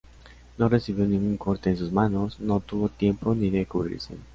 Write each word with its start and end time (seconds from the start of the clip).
No 0.57 0.67
recibió 0.67 1.05
ningún 1.05 1.37
corte 1.37 1.69
en 1.69 1.77
sus 1.77 1.91
manos, 1.91 2.39
no 2.39 2.59
tuvo 2.59 2.89
tiempo 2.89 3.35
ni 3.35 3.51
de 3.51 3.67
cubrirse. 3.67 4.15